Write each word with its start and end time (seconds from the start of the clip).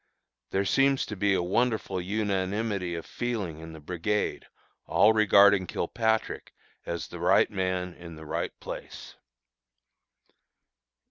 There 0.49 0.65
seems 0.65 1.05
to 1.05 1.15
be 1.15 1.35
a 1.35 1.43
wonderful 1.43 2.01
unanimity 2.01 2.95
of 2.95 3.05
feeling 3.05 3.59
in 3.59 3.71
the 3.73 3.79
brigade, 3.79 4.47
all 4.87 5.13
regarding 5.13 5.67
Kilpatrick 5.67 6.55
as 6.87 7.07
the 7.09 7.19
right 7.19 7.51
man 7.51 7.93
in 7.93 8.15
the 8.15 8.25
right 8.25 8.59
place. 8.59 9.15